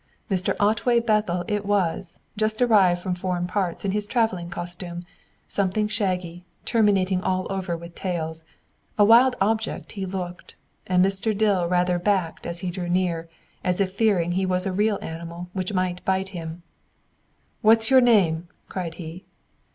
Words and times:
Mr. 0.31 0.55
Otway 0.59 0.99
Bethel 0.99 1.45
it 1.47 1.63
was, 1.63 2.19
just 2.35 2.59
arrived 2.59 2.99
from 2.99 3.13
foreign 3.13 3.45
parts 3.45 3.85
in 3.85 3.91
his 3.91 4.07
travelling 4.07 4.49
costume 4.49 5.05
something 5.47 5.87
shaggy, 5.87 6.43
terminating 6.65 7.21
all 7.21 7.45
over 7.51 7.77
with 7.77 7.93
tails. 7.93 8.43
A 8.97 9.05
wild 9.05 9.35
object 9.39 9.91
he 9.91 10.07
looked; 10.07 10.55
and 10.87 11.05
Mr. 11.05 11.37
Dill 11.37 11.67
rather 11.67 11.99
backed 11.99 12.47
as 12.47 12.61
he 12.61 12.71
drew 12.71 12.89
near, 12.89 13.29
as 13.63 13.79
if 13.79 13.93
fearing 13.93 14.31
he 14.31 14.43
was 14.43 14.65
a 14.65 14.71
real 14.73 14.97
animal 15.03 15.49
which 15.53 15.71
might 15.71 16.03
bite 16.03 16.29
him. 16.29 16.63
"What's 17.61 17.91
your 17.91 18.01
name?" 18.01 18.47
cried 18.69 18.95
he. 18.95 19.25